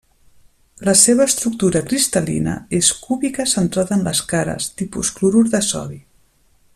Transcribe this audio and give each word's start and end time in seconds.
La 0.87 0.93
seva 1.01 1.27
estructura 1.31 1.81
cristal·lina 1.91 2.55
és 2.79 2.89
cúbica 3.03 3.47
centrada 3.55 3.95
en 3.99 4.05
les 4.11 4.23
cares, 4.35 4.71
tipus 4.83 5.13
clorur 5.19 5.45
de 5.55 5.63
sodi. 5.73 6.01